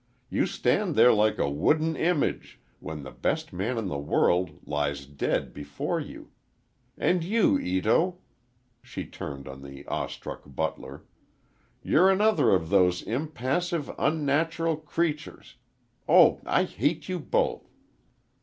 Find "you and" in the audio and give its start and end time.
5.99-7.23